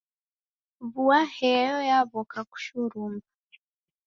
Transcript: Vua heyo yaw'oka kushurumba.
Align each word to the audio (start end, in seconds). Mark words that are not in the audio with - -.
Vua 0.91 1.19
heyo 1.37 1.77
yaw'oka 1.89 2.39
kushurumba. 2.49 3.27